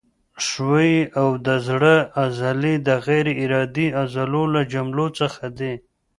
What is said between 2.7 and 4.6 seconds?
د غیر ارادي عضلو